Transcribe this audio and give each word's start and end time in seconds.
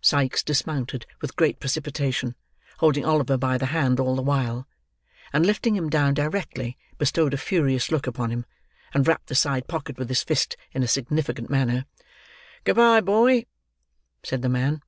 Sikes 0.00 0.42
dismounted 0.42 1.04
with 1.20 1.36
great 1.36 1.60
precipitation, 1.60 2.34
holding 2.78 3.04
Oliver 3.04 3.36
by 3.36 3.58
the 3.58 3.66
hand 3.66 4.00
all 4.00 4.16
the 4.16 4.22
while; 4.22 4.66
and 5.34 5.44
lifting 5.44 5.76
him 5.76 5.90
down 5.90 6.14
directly, 6.14 6.78
bestowed 6.96 7.34
a 7.34 7.36
furious 7.36 7.90
look 7.92 8.06
upon 8.06 8.30
him, 8.30 8.46
and 8.94 9.06
rapped 9.06 9.26
the 9.26 9.34
side 9.34 9.68
pocket 9.68 9.98
with 9.98 10.08
his 10.08 10.22
fist, 10.22 10.56
in 10.72 10.82
a 10.82 10.88
significant 10.88 11.50
manner. 11.50 11.84
"Good 12.64 12.76
bye, 12.76 13.02
boy," 13.02 13.44
said 14.22 14.40
the 14.40 14.48
man. 14.48 14.82